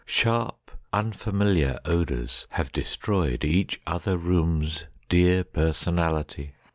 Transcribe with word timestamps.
—Sharp, 0.03 0.71
unfamiliar 0.91 1.77
odors 1.85 2.47
have 2.49 2.71
destroyedEach 2.71 3.77
other 3.85 4.17
room's 4.17 4.85
dear 5.09 5.43
personality. 5.43 6.53